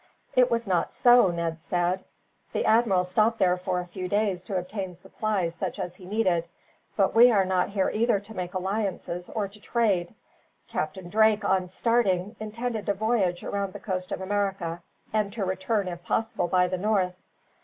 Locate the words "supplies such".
4.95-5.77